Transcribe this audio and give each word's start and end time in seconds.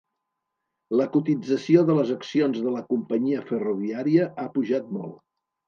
La 1.01 1.05
cotització 1.15 1.83
de 1.91 1.99
les 1.99 2.15
accions 2.17 2.59
de 2.69 2.75
la 2.79 2.83
companyia 2.89 3.45
ferroviària 3.53 4.29
ha 4.47 4.51
pujat 4.59 4.93
molt. 4.99 5.25